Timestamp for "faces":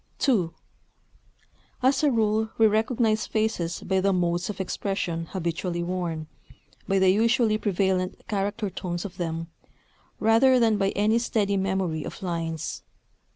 3.27-3.81